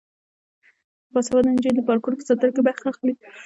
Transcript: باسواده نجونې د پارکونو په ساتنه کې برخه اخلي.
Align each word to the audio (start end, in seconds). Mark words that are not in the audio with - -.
باسواده 1.13 1.49
نجونې 1.55 1.75
د 1.77 1.81
پارکونو 1.89 2.17
په 2.19 2.25
ساتنه 2.29 2.49
کې 2.53 2.61
برخه 2.67 2.85
اخلي. 2.91 3.13